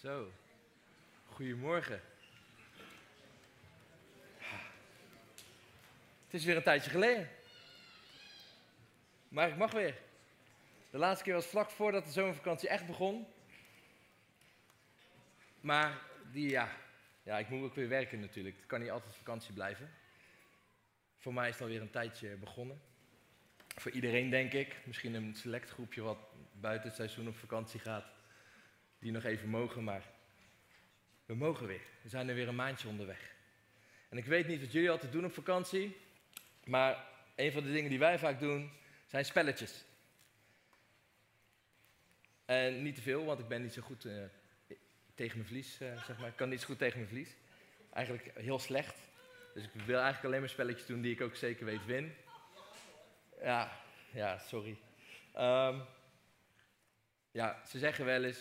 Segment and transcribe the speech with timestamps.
[0.00, 0.32] Zo.
[1.26, 2.00] Goedemorgen.
[6.24, 7.28] Het is weer een tijdje geleden.
[9.28, 9.98] Maar ik mag weer.
[10.90, 13.26] De laatste keer was vlak voordat de zomervakantie echt begon.
[15.60, 15.98] Maar
[16.32, 16.68] die, ja,
[17.22, 18.56] ja, ik moet ook weer werken natuurlijk.
[18.56, 19.90] Het kan niet altijd vakantie blijven.
[21.18, 22.80] Voor mij is het alweer een tijdje begonnen.
[23.76, 24.76] Voor iedereen denk ik.
[24.84, 26.18] Misschien een select groepje wat
[26.52, 28.19] buiten het seizoen op vakantie gaat.
[29.00, 30.02] Die nog even mogen, maar
[31.26, 31.82] we mogen weer.
[32.02, 33.34] We zijn er weer een maandje onderweg.
[34.08, 35.96] En ik weet niet wat jullie altijd doen op vakantie.
[36.64, 38.70] Maar een van de dingen die wij vaak doen,
[39.06, 39.84] zijn spelletjes.
[42.44, 44.24] En niet te veel, want ik ben niet zo goed uh,
[45.14, 46.28] tegen mijn vlies, uh, zeg maar.
[46.28, 47.28] Ik kan niet zo goed tegen mijn vlies.
[47.92, 48.96] Eigenlijk heel slecht.
[49.54, 52.14] Dus ik wil eigenlijk alleen maar spelletjes doen die ik ook zeker weet win.
[53.42, 53.80] Ja,
[54.12, 54.78] ja, sorry.
[55.38, 55.82] Um,
[57.30, 58.38] ja, ze zeggen wel eens,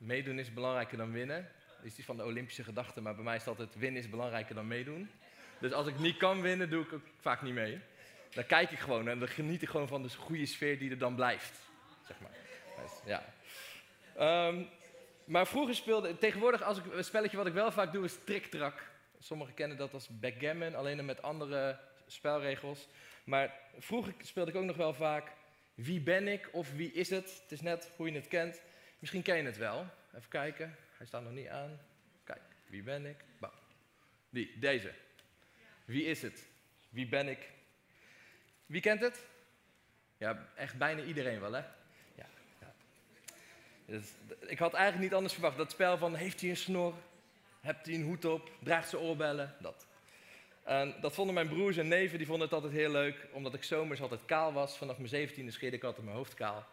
[0.00, 1.48] meedoen is belangrijker dan winnen.
[1.76, 4.10] Dat is die van de Olympische gedachte, maar bij mij is het altijd, winnen is
[4.10, 5.10] belangrijker dan meedoen.
[5.58, 7.80] Dus als ik niet kan winnen, doe ik ook vaak niet mee.
[8.30, 10.98] Dan kijk ik gewoon en dan geniet ik gewoon van de goede sfeer die er
[10.98, 11.58] dan blijft.
[12.06, 12.30] Zeg maar.
[13.04, 13.24] Ja.
[14.48, 14.68] Um,
[15.24, 18.90] maar vroeger speelde, tegenwoordig als ik, een spelletje wat ik wel vaak doe is trick-trak.
[19.18, 22.88] Sommigen kennen dat als backgammon, alleen dan met andere spelregels.
[23.24, 25.32] Maar vroeger speelde ik ook nog wel vaak
[25.74, 27.40] wie ben ik of wie is het.
[27.42, 28.62] Het is net hoe je het kent.
[29.00, 29.86] Misschien ken je het wel.
[30.14, 31.80] Even kijken, hij staat nog niet aan.
[32.24, 33.16] Kijk, wie ben ik?
[33.38, 33.50] Bam.
[34.30, 34.92] Die, deze.
[35.84, 36.48] Wie is het?
[36.88, 37.48] Wie ben ik?
[38.66, 39.24] Wie kent het?
[40.16, 41.62] Ja, echt bijna iedereen wel, hè?
[42.14, 42.26] Ja.
[42.60, 42.72] ja.
[43.84, 44.04] Dus,
[44.46, 45.56] ik had eigenlijk niet anders verwacht.
[45.56, 46.94] Dat spel van, heeft hij een snor?
[47.60, 48.50] Hebt hij een hoed op?
[48.62, 49.54] Draagt ze oorbellen?
[49.60, 49.86] Dat.
[51.00, 54.00] Dat vonden mijn broers en neven, die vonden het altijd heel leuk, omdat ik zomers
[54.00, 54.78] altijd kaal was.
[54.78, 56.66] Vanaf mijn zeventiende scheerde ik altijd mijn hoofd kaal.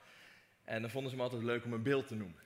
[0.67, 2.39] En dan vonden ze me altijd leuk om een beeld te noemen.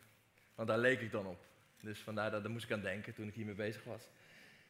[0.56, 1.46] Want daar leek ik dan op.
[1.82, 4.10] Dus vandaar dat daar moest ik aan denken toen ik hiermee bezig was.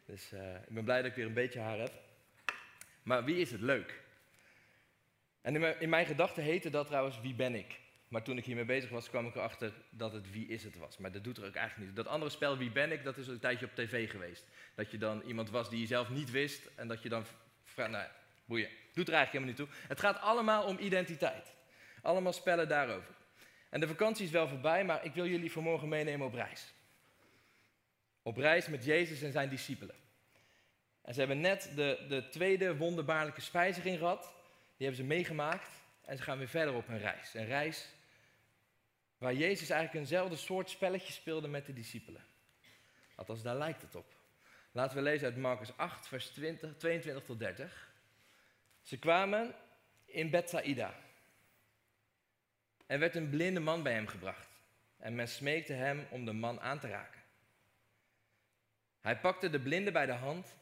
[0.05, 1.93] Dus uh, ik ben blij dat ik weer een beetje haar heb.
[3.03, 3.99] Maar wie is het leuk?
[5.41, 7.79] En in mijn, mijn gedachten heette dat trouwens Wie ben ik?
[8.07, 10.97] Maar toen ik hiermee bezig was, kwam ik erachter dat het Wie is het was.
[10.97, 11.95] Maar dat doet er ook eigenlijk niet.
[11.95, 14.47] Dat andere spel Wie ben ik, dat is een tijdje op tv geweest.
[14.75, 17.25] Dat je dan iemand was die je zelf niet wist en dat je dan
[17.63, 18.07] vraagt, nou
[18.45, 19.87] boeien, doet er eigenlijk helemaal niet toe.
[19.87, 21.53] Het gaat allemaal om identiteit.
[22.01, 23.19] Allemaal spellen daarover.
[23.71, 26.73] En de vakantie is wel voorbij, maar ik wil jullie vanmorgen meenemen op reis.
[28.21, 29.95] Op reis met Jezus en zijn discipelen.
[31.01, 34.21] En ze hebben net de, de tweede wonderbaarlijke spijziging gehad.
[34.77, 35.69] Die hebben ze meegemaakt.
[36.05, 37.33] En ze gaan weer verder op een reis.
[37.33, 37.87] Een reis
[39.17, 42.25] waar Jezus eigenlijk eenzelfde soort spelletje speelde met de discipelen.
[43.15, 44.15] Althans, daar lijkt het op.
[44.71, 47.93] Laten we lezen uit Marcus 8, vers 20, 22 tot 30.
[48.81, 49.55] Ze kwamen
[50.05, 50.95] in Bethsaida.
[52.91, 54.49] Er werd een blinde man bij hem gebracht.
[54.97, 57.21] En men smeekte hem om de man aan te raken.
[58.99, 60.57] Hij pakte de blinde bij de hand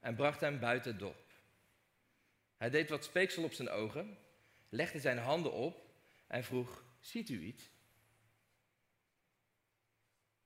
[0.00, 1.32] en bracht hem buiten het dorp.
[2.56, 4.18] Hij deed wat speeksel op zijn ogen,
[4.68, 5.90] legde zijn handen op
[6.26, 7.70] en vroeg: Ziet u iets?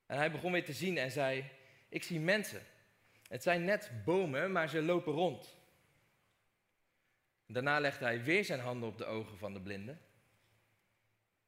[0.07, 1.51] En hij begon weer te zien en zei:
[1.89, 2.63] Ik zie mensen.
[3.29, 5.57] Het zijn net bomen, maar ze lopen rond.
[7.47, 9.97] Daarna legde hij weer zijn handen op de ogen van de blinde.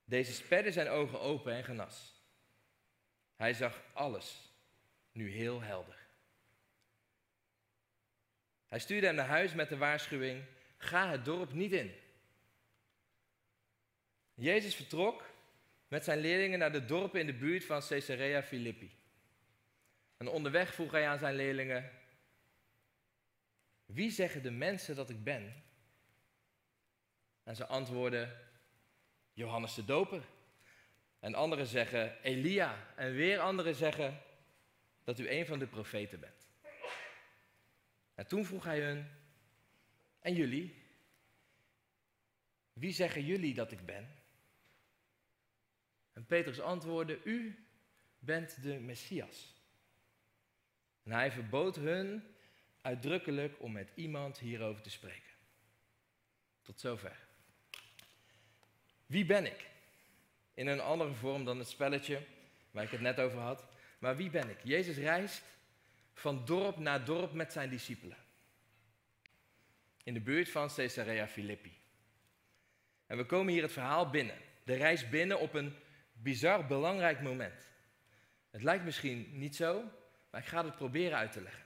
[0.05, 2.23] Deze sperde zijn ogen open en genas.
[3.37, 4.53] Hij zag alles,
[5.13, 6.07] nu heel helder.
[8.67, 10.45] Hij stuurde hem naar huis met de waarschuwing:
[10.77, 11.95] ga het dorp niet in.
[14.35, 15.31] Jezus vertrok
[15.89, 18.97] met zijn leerlingen naar de dorpen in de buurt van Caesarea Philippi.
[20.17, 21.91] En onderweg vroeg hij aan zijn leerlingen:
[23.85, 25.63] Wie zeggen de mensen dat ik ben?
[27.43, 28.39] En ze antwoordden:
[29.35, 30.23] Johannes de Doper.
[31.19, 32.95] En anderen zeggen Elia.
[32.97, 34.23] En weer anderen zeggen
[35.05, 36.49] dat u een van de profeten bent.
[38.15, 39.11] En toen vroeg hij hun:
[40.21, 40.83] En jullie?
[42.73, 44.15] Wie zeggen jullie dat ik ben?
[46.13, 47.67] En Petrus antwoordde: U
[48.19, 49.55] bent de Messias.
[51.03, 52.35] En hij verbood hun
[52.81, 55.33] uitdrukkelijk om met iemand hierover te spreken.
[56.63, 57.33] Tot zover.
[59.15, 59.67] Wie ben ik?
[60.55, 62.21] In een andere vorm dan het spelletje
[62.71, 63.65] waar ik het net over had.
[63.99, 64.59] Maar wie ben ik?
[64.63, 65.43] Jezus reist
[66.15, 68.17] van dorp naar dorp met zijn discipelen.
[70.05, 71.73] In de buurt van Caesarea Philippi.
[73.07, 74.37] En we komen hier het verhaal binnen.
[74.65, 75.75] De reis binnen op een
[76.13, 77.69] bizar belangrijk moment.
[78.51, 79.85] Het lijkt misschien niet zo,
[80.31, 81.65] maar ik ga het proberen uit te leggen.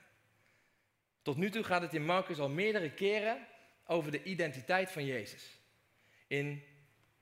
[1.21, 3.47] Tot nu toe gaat het in Marcus al meerdere keren
[3.85, 5.57] over de identiteit van Jezus.
[6.27, 6.63] In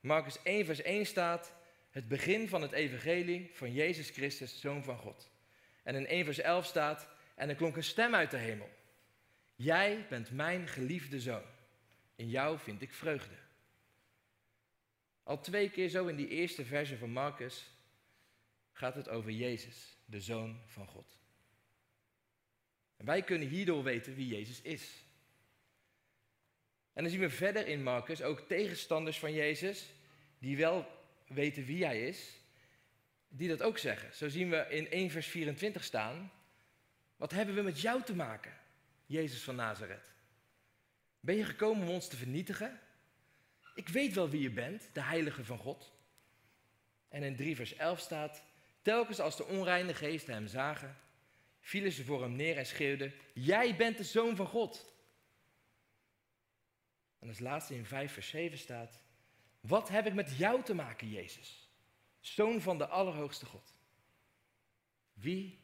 [0.07, 1.53] Marcus 1, vers 1 staat:
[1.89, 5.29] het begin van het evangelie van Jezus Christus, Zoon van God.
[5.83, 8.69] En in 1 vers 11 staat, en er klonk een stem uit de hemel.
[9.55, 11.43] Jij bent mijn geliefde zoon.
[12.15, 13.35] In jou vind ik vreugde.
[15.23, 17.71] Al twee keer zo in die eerste verse van Marcus
[18.71, 21.17] gaat het over Jezus, de Zoon van God.
[22.97, 25.03] En wij kunnen hierdoor weten wie Jezus is.
[26.93, 29.85] En dan zien we verder in Marcus ook tegenstanders van Jezus,
[30.39, 30.87] die wel
[31.27, 32.37] weten wie hij is,
[33.27, 34.15] die dat ook zeggen.
[34.15, 36.31] Zo zien we in 1 vers 24 staan,
[37.15, 38.53] wat hebben we met jou te maken,
[39.05, 40.13] Jezus van Nazareth?
[41.19, 42.79] Ben je gekomen om ons te vernietigen?
[43.75, 45.93] Ik weet wel wie je bent, de heilige van God.
[47.09, 48.43] En in 3 vers 11 staat,
[48.81, 50.97] telkens als de onreine geesten hem zagen,
[51.59, 54.93] vielen ze voor hem neer en schreeuwden, jij bent de zoon van God.
[57.19, 58.99] En als laatste in 5 vers 7 staat,
[59.67, 61.69] wat heb ik met jou te maken, Jezus?
[62.19, 63.79] Zoon van de Allerhoogste God.
[65.13, 65.59] Wie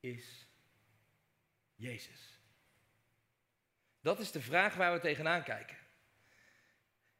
[0.00, 0.46] is
[1.74, 2.40] Jezus?
[4.00, 5.76] Dat is de vraag waar we tegenaan kijken.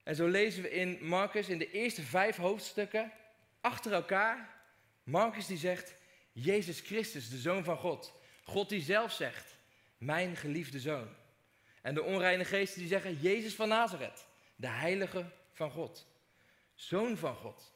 [0.02, 3.12] En zo lezen we in Marcus in de eerste vijf hoofdstukken
[3.60, 4.54] achter elkaar.
[5.02, 5.94] Marcus die zegt,
[6.32, 8.14] Jezus Christus, de Zoon van God.
[8.44, 9.58] God die zelf zegt,
[9.98, 11.08] mijn geliefde Zoon.
[11.82, 14.26] En de onreine geesten die zeggen, Jezus van Nazareth,
[14.56, 16.06] de Heilige van God.
[16.74, 17.74] Zoon van God.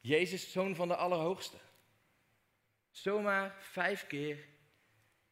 [0.00, 1.56] Jezus, Zoon van de Allerhoogste.
[2.90, 4.46] Zomaar vijf keer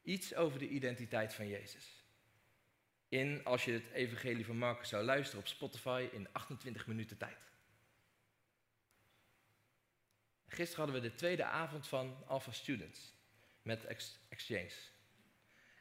[0.02, 2.02] iets over de identiteit van Jezus
[3.12, 7.50] in, als je het evangelie van Marcus zou luisteren op Spotify, in 28 minuten tijd.
[10.46, 13.14] Gisteren hadden we de tweede avond van Alpha Students
[13.62, 13.84] met
[14.28, 14.72] Exchange.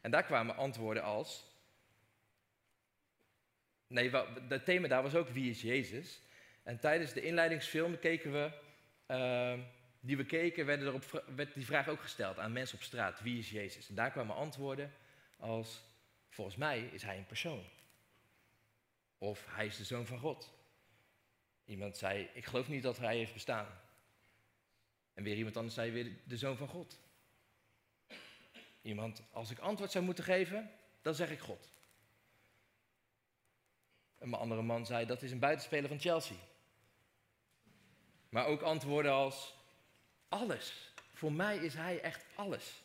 [0.02, 1.51] En daar kwamen antwoorden als.
[3.92, 4.12] Nee,
[4.48, 6.22] het thema daar was ook wie is Jezus.
[6.64, 8.52] En tijdens de inleidingsfilm keken we,
[9.08, 9.60] uh,
[10.00, 13.40] die we keken, werden erop, werd die vraag ook gesteld aan mensen op straat: wie
[13.40, 13.90] is Jezus?
[13.90, 14.94] En daar kwamen antwoorden
[15.38, 15.82] als
[16.32, 17.64] Volgens mij is hij een persoon.
[19.18, 20.54] Of hij is de zoon van God.
[21.66, 23.68] Iemand zei, ik geloof niet dat hij heeft bestaan.
[25.14, 27.00] En weer iemand anders zei weer de zoon van God.
[28.82, 30.72] Iemand, als ik antwoord zou moeten geven,
[31.02, 31.72] dan zeg ik God.
[34.22, 36.36] Een andere man zei, dat is een buitenspeler van Chelsea.
[38.30, 39.56] Maar ook antwoorden als,
[40.30, 40.94] alles.
[41.14, 42.84] Voor mij is hij echt alles.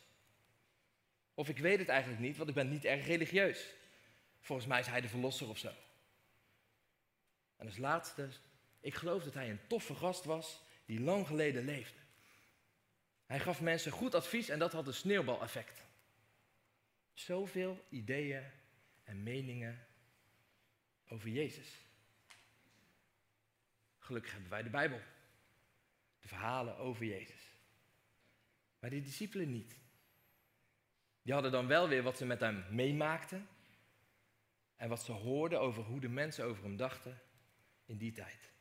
[1.33, 3.73] Of ik weet het eigenlijk niet, want ik ben niet erg religieus.
[4.39, 5.71] Volgens mij is hij de verlosser of zo.
[7.57, 8.29] En als laatste,
[8.79, 11.99] ik geloof dat hij een toffe gast was die lang geleden leefde.
[13.25, 15.83] Hij gaf mensen goed advies en dat had een sneeuwbaleffect.
[17.13, 18.43] Zoveel ideeën
[19.03, 19.87] en meningen
[21.07, 21.85] over Jezus.
[23.99, 25.01] Gelukkig hebben wij de Bijbel.
[26.19, 27.51] De verhalen over Jezus.
[28.79, 29.79] Maar die discipelen niet.
[31.21, 33.47] Die hadden dan wel weer wat ze met hem meemaakten.
[34.75, 37.21] En wat ze hoorden over hoe de mensen over hem dachten
[37.85, 38.51] in die tijd.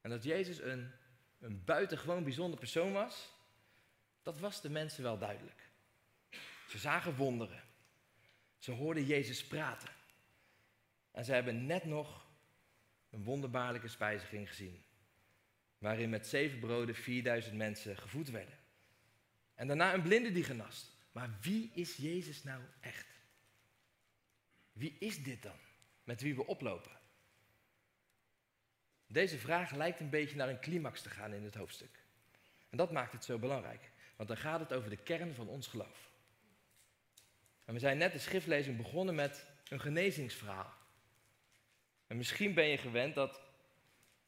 [0.00, 0.90] En dat Jezus een,
[1.38, 3.32] een buitengewoon bijzonder persoon was,
[4.22, 5.70] dat was de mensen wel duidelijk.
[6.68, 7.62] Ze zagen wonderen.
[8.58, 9.88] Ze hoorden Jezus praten.
[11.12, 12.26] En ze hebben net nog
[13.10, 14.84] een wonderbaarlijke spijziging gezien.
[15.78, 18.58] Waarin met zeven broden 4000 mensen gevoed werden.
[19.54, 20.96] En daarna een blinde die genast.
[21.12, 23.06] Maar wie is Jezus nou echt?
[24.72, 25.56] Wie is dit dan,
[26.04, 27.00] met wie we oplopen?
[29.06, 32.04] Deze vraag lijkt een beetje naar een climax te gaan in het hoofdstuk.
[32.70, 35.66] En dat maakt het zo belangrijk, want dan gaat het over de kern van ons
[35.66, 36.10] geloof.
[37.64, 40.80] En we zijn net de schriftlezing begonnen met een genezingsverhaal.
[42.12, 43.40] En misschien ben je gewend dat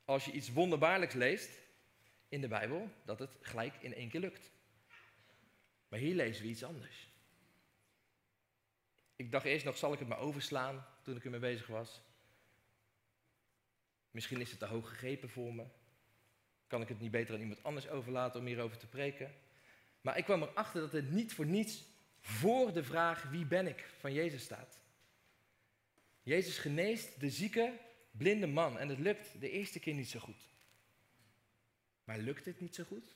[0.05, 1.51] als je iets wonderbaarlijks leest
[2.29, 4.51] in de Bijbel, dat het gelijk in één keer lukt.
[5.89, 7.09] Maar hier lezen we iets anders.
[9.17, 12.01] Ik dacht eerst nog, zal ik het maar overslaan toen ik ermee bezig was?
[14.11, 15.65] Misschien is het te hoog gegrepen voor me.
[16.67, 19.35] Kan ik het niet beter aan iemand anders overlaten om hierover te preken?
[20.01, 21.85] Maar ik kwam erachter dat het niet voor niets
[22.21, 24.84] voor de vraag wie ben ik van Jezus staat.
[26.25, 27.79] Jezus geneest de zieke,
[28.11, 30.49] blinde man en het lukt de eerste keer niet zo goed.
[32.05, 33.15] Maar lukt het niet zo goed?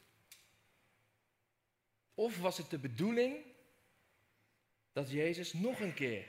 [2.15, 3.37] Of was het de bedoeling
[4.93, 6.27] dat Jezus nog een keer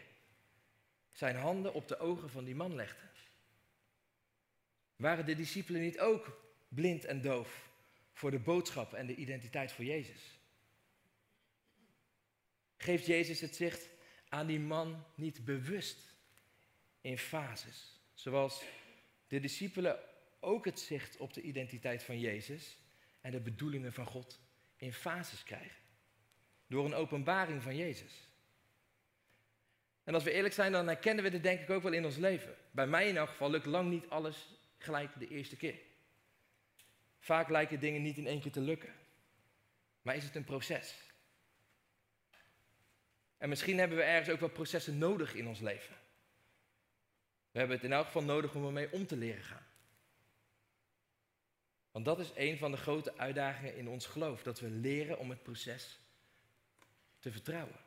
[1.11, 3.07] zijn handen op de ogen van die man legde?
[4.95, 7.69] Waren de discipelen niet ook blind en doof
[8.13, 10.39] voor de boodschap en de identiteit voor Jezus?
[12.77, 13.89] Geeft Jezus het zicht
[14.29, 16.08] aan die man niet bewust
[17.01, 18.63] in fases, zoals
[19.27, 19.99] de discipelen
[20.39, 22.77] ook het zicht op de identiteit van Jezus
[23.21, 24.39] en de bedoelingen van God
[24.75, 25.77] in fases krijgen.
[26.67, 28.27] Door een openbaring van Jezus.
[30.03, 32.17] En als we eerlijk zijn, dan herkennen we dit denk ik ook wel in ons
[32.17, 32.55] leven.
[32.71, 35.79] Bij mij in elk geval lukt lang niet alles gelijk de eerste keer.
[37.19, 38.93] Vaak lijken dingen niet in één keer te lukken.
[40.01, 40.95] Maar is het een proces?
[43.37, 45.95] En misschien hebben we ergens ook wel processen nodig in ons leven.
[47.59, 49.65] We hebben het in elk geval nodig om ermee om te leren gaan.
[51.91, 54.43] Want dat is een van de grote uitdagingen in ons geloof.
[54.43, 55.99] Dat we leren om het proces
[57.19, 57.79] te vertrouwen.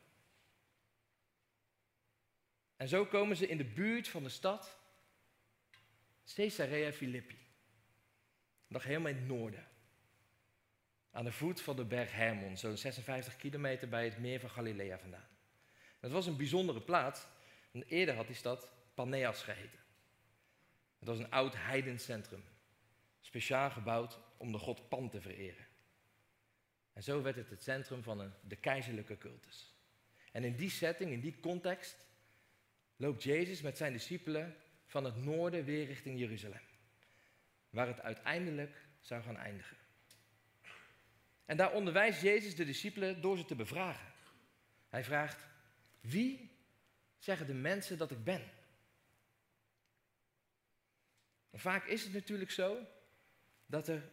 [2.77, 4.79] En zo komen ze in de buurt van de stad
[6.35, 7.39] Caesarea Philippi.
[8.67, 9.69] Nog helemaal in het noorden.
[11.11, 14.99] Aan de voet van de berg Hermon, zo'n 56 kilometer bij het meer van Galilea
[14.99, 15.29] vandaan.
[16.01, 17.27] Het was een bijzondere plaats.
[17.71, 19.79] En eerder had die stad Paneas geheten.
[20.99, 22.45] Het was een oud heidencentrum.
[23.21, 25.67] Speciaal gebouwd om de god Pan te vereren.
[26.93, 29.75] En zo werd het het centrum van een, de keizerlijke cultus.
[30.33, 32.07] En in die setting, in die context,
[32.97, 34.57] loopt Jezus met zijn discipelen
[34.87, 36.61] van het noorden weer richting Jeruzalem.
[37.71, 39.77] Waar het uiteindelijk zou gaan eindigen.
[41.45, 44.13] En daar onderwijst Jezus de discipelen door ze te bevragen.
[44.89, 45.47] Hij vraagt,
[46.01, 46.51] wie
[47.19, 48.43] zeggen de mensen dat ik ben?
[51.53, 52.87] Vaak is het natuurlijk zo
[53.67, 54.11] dat er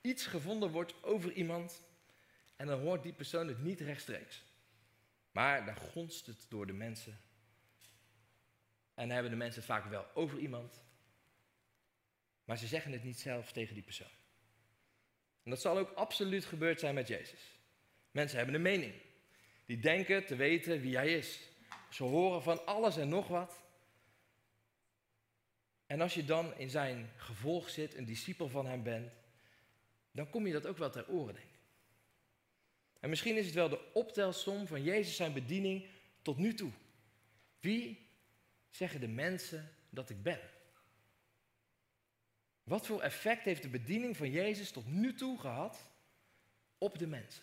[0.00, 1.82] iets gevonden wordt over iemand
[2.56, 4.44] en dan hoort die persoon het niet rechtstreeks.
[5.30, 7.20] Maar dan gonst het door de mensen.
[8.94, 10.82] En dan hebben de mensen het vaak wel over iemand,
[12.44, 14.16] maar ze zeggen het niet zelf tegen die persoon.
[15.42, 17.40] En dat zal ook absoluut gebeurd zijn met Jezus.
[18.10, 18.94] Mensen hebben een mening.
[19.64, 21.40] Die denken te weten wie hij is.
[21.90, 23.65] Ze horen van alles en nog wat.
[25.86, 29.12] En als je dan in zijn gevolg zit, een discipel van hem bent,
[30.10, 31.60] dan kom je dat ook wel ter oren, denk ik.
[33.00, 35.86] En misschien is het wel de optelsom van Jezus zijn bediening
[36.22, 36.70] tot nu toe.
[37.60, 38.08] Wie
[38.70, 40.40] zeggen de mensen dat ik ben?
[42.62, 45.90] Wat voor effect heeft de bediening van Jezus tot nu toe gehad
[46.78, 47.42] op de mensen?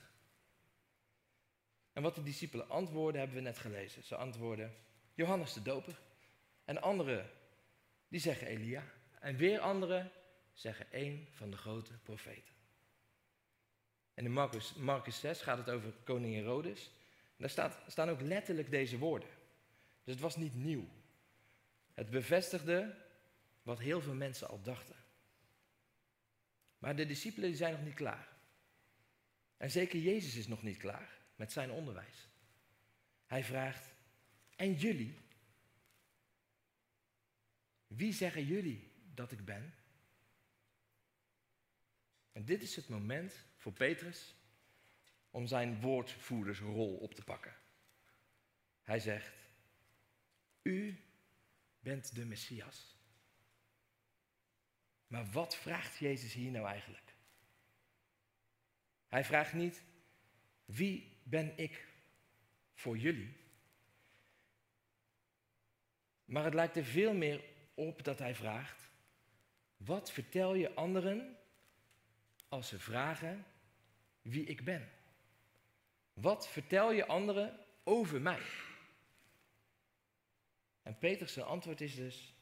[1.94, 4.04] En wat de discipelen antwoorden hebben we net gelezen.
[4.04, 4.76] Ze antwoorden
[5.14, 6.00] Johannes de Doper.
[6.66, 7.30] En anderen
[8.14, 8.84] die zeggen Elia.
[9.20, 10.12] En weer anderen
[10.54, 12.54] zeggen één van de grote profeten.
[14.14, 16.92] En in Marcus, Marcus 6 gaat het over koning Herodes.
[17.38, 19.30] Daar staat, staan ook letterlijk deze woorden.
[20.04, 20.88] Dus het was niet nieuw.
[21.94, 22.96] Het bevestigde
[23.64, 24.96] wat heel veel mensen al dachten.
[26.78, 28.28] Maar de discipelen zijn nog niet klaar.
[29.58, 32.28] En zeker Jezus is nog niet klaar met zijn onderwijs.
[33.26, 33.94] Hij vraagt,
[34.56, 35.23] en jullie?
[37.96, 39.74] Wie zeggen jullie dat ik ben?
[42.32, 44.36] En dit is het moment voor Petrus
[45.30, 47.56] om zijn woordvoerdersrol op te pakken.
[48.82, 49.34] Hij zegt,
[50.62, 51.04] u
[51.80, 52.98] bent de Messias.
[55.08, 57.16] Maar wat vraagt Jezus hier nou eigenlijk?
[59.08, 59.84] Hij vraagt niet,
[60.66, 61.88] wie ben ik
[62.74, 63.38] voor jullie?
[66.26, 68.90] Maar het lijkt er veel meer op dat hij vraagt,
[69.78, 71.38] wat vertel je anderen
[72.48, 73.46] als ze vragen
[74.22, 74.90] wie ik ben?
[76.14, 78.42] Wat vertel je anderen over mij?
[80.82, 82.36] En Peters antwoord is dus,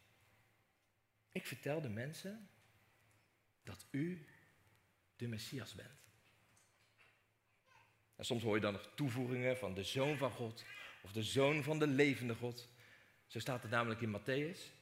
[1.30, 2.50] ik vertel de mensen
[3.64, 4.28] dat u
[5.16, 6.00] de Messias bent.
[8.16, 10.66] En soms hoor je dan nog toevoegingen van de Zoon van God
[11.02, 12.70] of de Zoon van de levende God.
[13.28, 14.81] Zo staat het namelijk in Matthäus.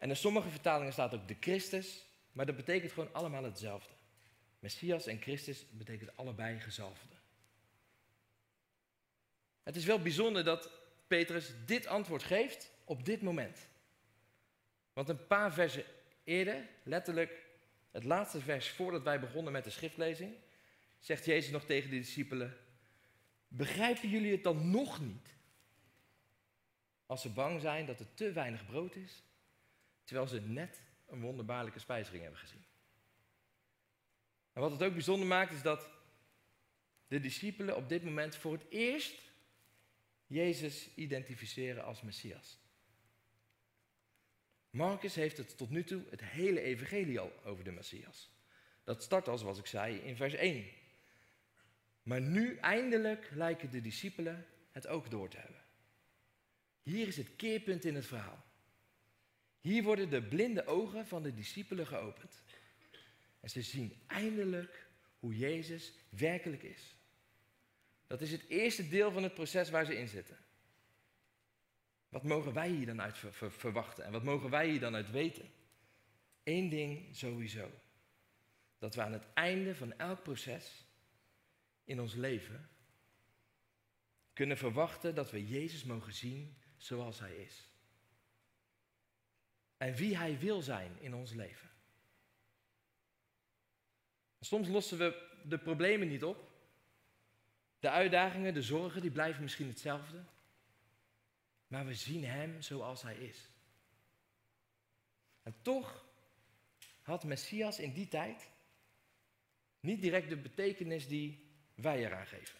[0.00, 3.92] En in sommige vertalingen staat ook de Christus, maar dat betekent gewoon allemaal hetzelfde.
[4.58, 7.16] Messias en Christus betekent allebei gezalfde.
[9.62, 10.70] Het is wel bijzonder dat
[11.06, 13.68] Petrus dit antwoord geeft op dit moment.
[14.92, 15.84] Want een paar versen
[16.24, 17.46] eerder, letterlijk
[17.90, 20.34] het laatste vers voordat wij begonnen met de schriftlezing,
[20.98, 22.56] zegt Jezus nog tegen de discipelen:
[23.48, 25.34] Begrijpen jullie het dan nog niet?
[27.06, 29.22] Als ze bang zijn dat er te weinig brood is,
[30.10, 32.64] terwijl ze net een wonderbaarlijke spijzering hebben gezien.
[34.52, 35.88] En wat het ook bijzonder maakt, is dat
[37.08, 39.20] de discipelen op dit moment voor het eerst
[40.26, 42.58] Jezus identificeren als Messias.
[44.70, 48.30] Marcus heeft het tot nu toe het hele evangelie al over de Messias.
[48.84, 50.66] Dat start al, zoals ik zei, in vers 1.
[52.02, 55.64] Maar nu eindelijk lijken de discipelen het ook door te hebben.
[56.82, 58.48] Hier is het keerpunt in het verhaal.
[59.60, 62.42] Hier worden de blinde ogen van de discipelen geopend.
[63.40, 64.88] En ze zien eindelijk
[65.18, 66.96] hoe Jezus werkelijk is.
[68.06, 70.38] Dat is het eerste deel van het proces waar ze in zitten.
[72.08, 75.50] Wat mogen wij hier dan uit verwachten en wat mogen wij hier dan uit weten?
[76.44, 77.70] Eén ding sowieso.
[78.78, 80.84] Dat we aan het einde van elk proces
[81.84, 82.68] in ons leven
[84.32, 87.69] kunnen verwachten dat we Jezus mogen zien zoals Hij is.
[89.80, 91.70] En wie Hij wil zijn in ons leven.
[94.40, 96.50] Soms lossen we de problemen niet op.
[97.78, 100.24] De uitdagingen, de zorgen, die blijven misschien hetzelfde.
[101.66, 103.48] Maar we zien Hem zoals Hij is.
[105.42, 106.04] En toch
[107.02, 108.50] had Messias in die tijd
[109.80, 112.58] niet direct de betekenis die wij eraan geven.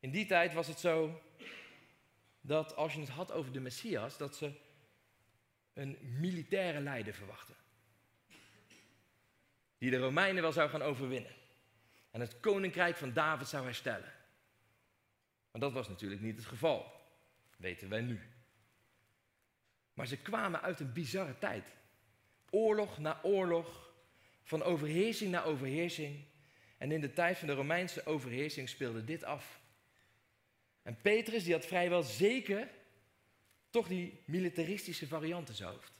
[0.00, 1.22] In die tijd was het zo
[2.40, 4.62] dat als je het had over de Messias, dat ze
[5.74, 7.54] een militaire leider verwachten.
[9.78, 11.34] Die de Romeinen wel zou gaan overwinnen.
[12.10, 14.12] En het koninkrijk van David zou herstellen.
[15.50, 16.92] Maar dat was natuurlijk niet het geval.
[17.56, 18.20] Weten wij nu.
[19.94, 21.64] Maar ze kwamen uit een bizarre tijd.
[22.50, 23.92] Oorlog na oorlog,
[24.42, 26.24] van overheersing naar overheersing.
[26.78, 29.60] En in de tijd van de Romeinse overheersing speelde dit af.
[30.82, 32.68] En Petrus die had vrijwel zeker
[33.74, 35.92] toch die militaristische variant in zijn hoofd.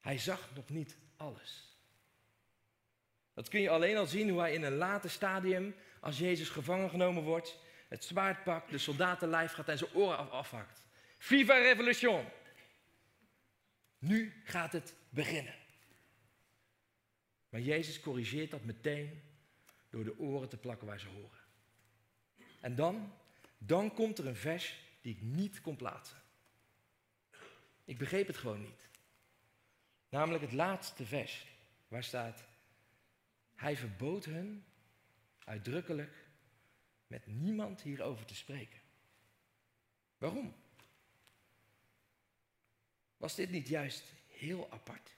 [0.00, 1.76] Hij zag nog niet alles.
[3.34, 6.90] Dat kun je alleen al zien hoe hij in een later stadium, als Jezus gevangen
[6.90, 7.58] genomen wordt,
[7.88, 10.86] het zwaard pakt, de soldatenlijf gaat en zijn oren af afhakt.
[11.18, 12.24] Viva Revolution!
[13.98, 15.54] Nu gaat het beginnen.
[17.48, 19.22] Maar Jezus corrigeert dat meteen
[19.90, 21.40] door de oren te plakken waar ze horen.
[22.60, 23.12] En dan,
[23.58, 26.24] dan komt er een vers die ik niet kon plaatsen.
[27.86, 28.88] Ik begreep het gewoon niet.
[30.08, 31.46] Namelijk het laatste vers,
[31.88, 32.44] waar staat:
[33.54, 34.64] Hij verbood hun
[35.44, 36.26] uitdrukkelijk
[37.06, 38.80] met niemand hierover te spreken.
[40.18, 40.54] Waarom?
[43.16, 45.14] Was dit niet juist heel apart?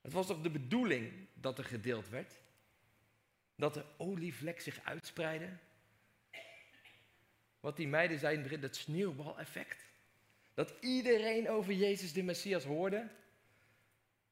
[0.00, 2.40] Het was toch de bedoeling dat er gedeeld werd?
[3.54, 5.56] Dat de olievlek zich uitspreidde?
[7.60, 9.89] Wat die meiden zeiden dat sneeuwbaleffect.
[10.60, 13.08] Dat iedereen over Jezus de Messias hoorde.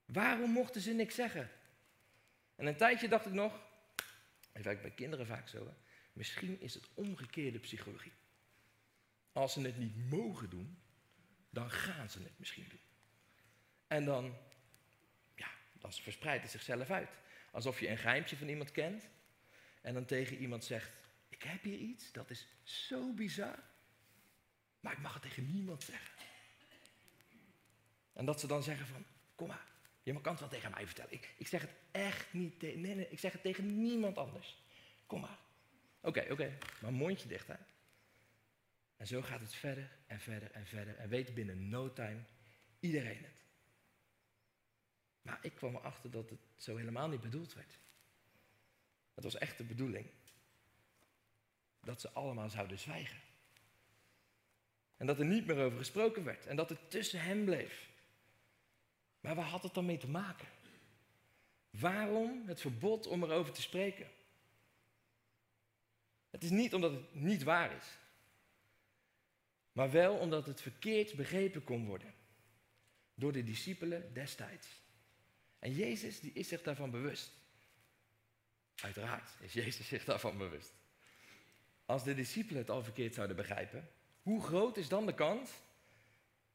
[0.07, 1.51] Waarom mochten ze niks zeggen?
[2.57, 3.61] En een tijdje dacht ik nog,
[4.53, 5.73] dat werkt bij kinderen vaak zo, hè?
[6.13, 8.13] misschien is het omgekeerde psychologie.
[9.33, 10.79] Als ze het niet mogen doen,
[11.51, 12.81] dan gaan ze het misschien doen.
[13.87, 14.37] En dan,
[15.35, 17.11] ja, dan verspreidt het zichzelf uit.
[17.51, 19.09] Alsof je een geheimtje van iemand kent
[19.81, 20.91] en dan tegen iemand zegt,
[21.29, 23.59] ik heb hier iets, dat is zo bizar,
[24.81, 26.11] maar ik mag het tegen niemand zeggen.
[28.13, 29.67] En dat ze dan zeggen van, kom maar,
[30.03, 31.13] je kan het wel tegen mij vertellen.
[31.13, 34.63] Ik, ik zeg het echt niet tegen, nee, nee, ik zeg het tegen niemand anders.
[35.07, 35.39] Kom maar.
[36.01, 37.55] Oké, oké, maar mondje dicht hè.
[38.97, 40.97] En zo gaat het verder en verder en verder.
[40.97, 42.21] En weet binnen no time
[42.81, 43.45] iedereen het.
[45.23, 47.79] Maar ik kwam erachter dat het zo helemaal niet bedoeld werd.
[49.15, 50.07] Het was echt de bedoeling
[51.81, 53.21] dat ze allemaal zouden zwijgen.
[54.99, 56.47] En dat er niet meer over gesproken werd.
[56.47, 57.89] En dat het tussen hen bleef.
[59.21, 60.49] Maar waar had het dan mee te maken?
[61.71, 64.11] Waarom het verbod om erover te spreken?
[66.31, 67.99] Het is niet omdat het niet waar is,
[69.73, 72.15] maar wel omdat het verkeerd begrepen kon worden
[73.15, 74.69] door de discipelen destijds.
[75.59, 77.33] En Jezus die is zich daarvan bewust.
[78.75, 80.73] Uiteraard is Jezus zich daarvan bewust.
[81.85, 83.91] Als de discipelen het al verkeerd zouden begrijpen,
[84.29, 85.51] hoe groot is dan de kans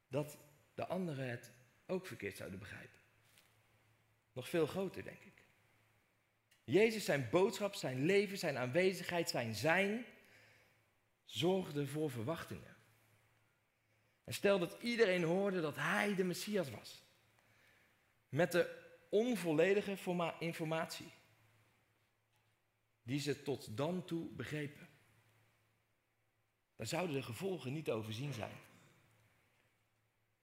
[0.08, 0.38] dat
[0.74, 1.52] de anderen het
[1.86, 3.00] ook verkeerd zouden begrijpen?
[4.32, 5.44] Nog veel groter, denk ik.
[6.64, 10.04] Jezus, zijn boodschap, zijn leven, zijn aanwezigheid, zijn zijn,
[11.24, 12.76] zorgde voor verwachtingen.
[14.24, 17.02] En stel dat iedereen hoorde dat hij de Messias was.
[18.28, 19.96] Met de onvolledige
[20.38, 21.12] informatie
[23.02, 24.93] die ze tot dan toe begrepen.
[26.86, 28.56] Zouden de gevolgen niet overzien zijn.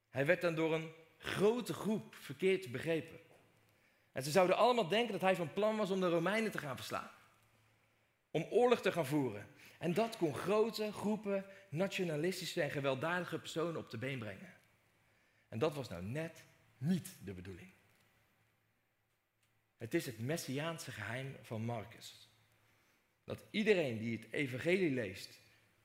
[0.09, 3.19] Hij werd dan door een grote groep verkeerd begrepen.
[4.11, 6.75] En ze zouden allemaal denken dat hij van plan was om de Romeinen te gaan
[6.75, 7.11] verslaan.
[8.31, 9.47] Om oorlog te gaan voeren.
[9.79, 14.53] En dat kon grote groepen nationalistische en gewelddadige personen op de been brengen.
[15.47, 16.43] En dat was nou net
[16.77, 17.71] niet de bedoeling.
[19.77, 22.29] Het is het messiaanse geheim van Marcus.
[23.23, 25.40] Dat iedereen die het evangelie leest,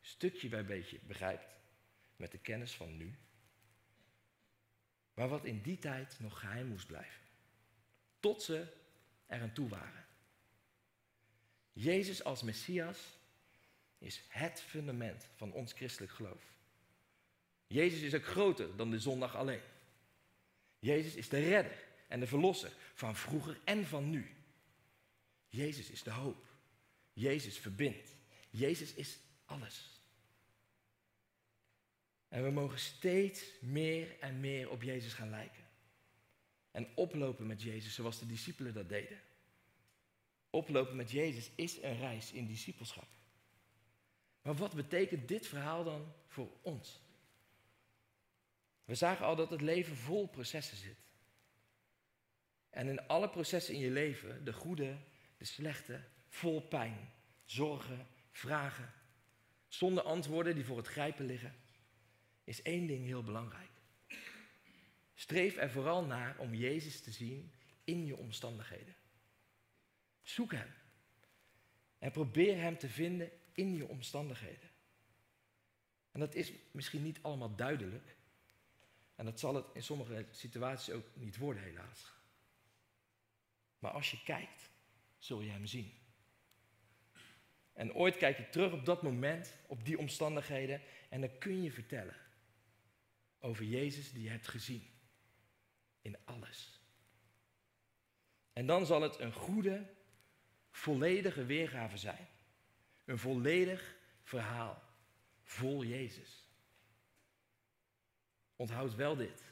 [0.07, 1.55] stukje bij beetje begrijpt,
[2.17, 3.19] met de kennis van nu,
[5.15, 7.21] maar wat in die tijd nog geheim moest blijven.
[8.21, 8.67] Tot ze
[9.27, 10.05] er aan toe waren.
[11.73, 12.99] Jezus als Messias
[13.99, 16.45] is het fundament van ons christelijk geloof.
[17.67, 19.63] Jezus is ook groter dan de zondag alleen.
[20.79, 24.35] Jezus is de redder en de verlosser van vroeger en van nu.
[25.49, 26.45] Jezus is de hoop.
[27.13, 28.17] Jezus verbindt.
[28.51, 29.96] Jezus is alles.
[32.29, 35.65] En we mogen steeds meer en meer op Jezus gaan lijken.
[36.71, 39.21] En oplopen met Jezus zoals de discipelen dat deden.
[40.51, 43.09] Oplopen met Jezus is een reis in discipelschap.
[44.43, 47.01] Maar wat betekent dit verhaal dan voor ons?
[48.85, 50.99] We zagen al dat het leven vol processen zit.
[52.71, 54.97] En in alle processen in je leven, de goede,
[55.39, 57.13] de slechte, vol pijn,
[57.45, 58.93] zorgen, vragen,
[59.69, 61.55] zonder antwoorden die voor het grijpen liggen,
[62.47, 63.71] is één ding heel belangrijk.
[65.15, 67.53] Streef er vooral naar om Jezus te zien
[67.85, 68.95] in je omstandigheden.
[70.23, 70.75] Zoek Hem.
[71.99, 74.71] En probeer Hem te vinden in je omstandigheden.
[76.13, 78.17] En dat is misschien niet allemaal duidelijk.
[79.15, 82.13] En dat zal het in sommige situaties ook niet worden, helaas.
[83.79, 84.71] Maar als je kijkt,
[85.19, 85.93] zul je Hem zien.
[87.73, 91.73] En ooit kijk je terug op dat moment, op die omstandigheden, en dan kun je
[91.73, 92.25] vertellen
[93.47, 94.91] over Jezus die je hebt gezien.
[96.03, 96.81] In alles.
[98.53, 99.95] En dan zal het een goede,
[100.71, 102.29] volledige weergave zijn.
[103.05, 104.83] Een volledig verhaal.
[105.43, 106.49] Vol Jezus.
[108.57, 109.43] Onthoud wel dit.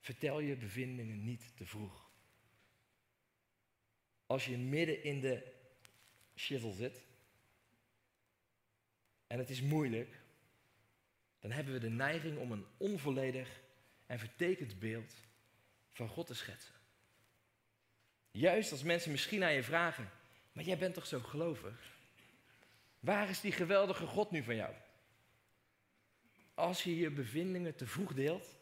[0.00, 2.10] Vertel je bevindingen niet te vroeg.
[4.26, 5.52] Als je midden in de
[6.34, 7.02] shizzle zit
[9.26, 10.20] en het is moeilijk,
[11.38, 13.60] dan hebben we de neiging om een onvolledig
[14.06, 15.14] en vertekend beeld
[15.92, 16.74] van God te schetsen.
[18.30, 20.10] Juist als mensen misschien aan je vragen,
[20.52, 21.96] maar jij bent toch zo gelovig?
[23.00, 24.74] Waar is die geweldige God nu van jou?
[26.54, 28.56] Als je je bevindingen te vroeg deelt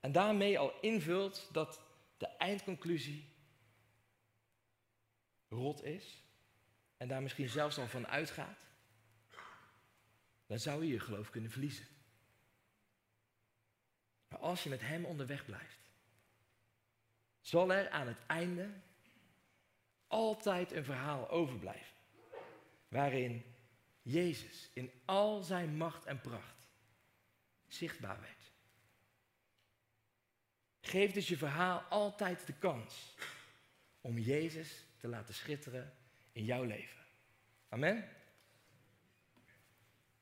[0.00, 1.80] en daarmee al invult dat
[2.16, 3.28] de eindconclusie
[5.48, 6.22] rot is
[6.96, 8.65] en daar misschien zelfs al van uitgaat,
[10.46, 11.86] dan zou je je geloof kunnen verliezen.
[14.28, 15.90] Maar als je met Hem onderweg blijft,
[17.40, 18.70] zal er aan het einde
[20.06, 21.96] altijd een verhaal overblijven.
[22.88, 23.44] Waarin
[24.02, 26.68] Jezus in al zijn macht en pracht
[27.66, 28.52] zichtbaar werd.
[30.80, 33.14] Geef dus je verhaal altijd de kans
[34.00, 35.96] om Jezus te laten schitteren
[36.32, 37.04] in jouw leven.
[37.68, 38.15] Amen.